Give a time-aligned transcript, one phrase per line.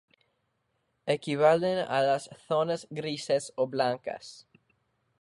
[1.05, 4.47] Equivalen a las zonas grises o blancas.